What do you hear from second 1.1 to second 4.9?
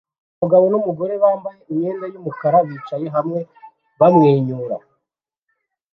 bambaye imyenda yumukara bicaye hamwe bamwenyura